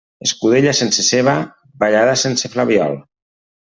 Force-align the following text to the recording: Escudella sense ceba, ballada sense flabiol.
Escudella 0.27 0.73
sense 0.77 1.05
ceba, 1.11 1.37
ballada 1.85 2.19
sense 2.25 2.55
flabiol. 2.57 3.03